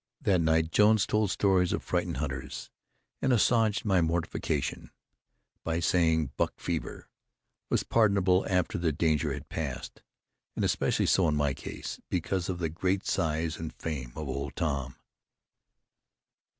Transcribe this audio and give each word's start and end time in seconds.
That 0.19 0.41
night 0.41 0.71
Jones 0.71 1.05
told 1.05 1.29
stories 1.29 1.71
of 1.71 1.83
frightened 1.83 2.17
hunters, 2.17 2.71
and 3.21 3.31
assuaged 3.31 3.85
my 3.85 4.01
mortification 4.01 4.89
by 5.63 5.79
saying 5.79 6.31
"buck 6.37 6.59
fever" 6.59 7.07
was 7.69 7.83
pardonable 7.83 8.43
after 8.49 8.79
the 8.79 8.91
danger 8.91 9.31
had 9.31 9.47
passed, 9.47 10.01
and 10.55 10.65
especially 10.65 11.05
so 11.05 11.27
in 11.27 11.35
my 11.35 11.53
case, 11.53 11.99
because 12.09 12.49
of 12.49 12.57
the 12.57 12.67
great 12.67 13.05
size 13.05 13.57
and 13.57 13.73
fame 13.73 14.11
of 14.15 14.27
Old 14.27 14.55
Tom. 14.55 14.95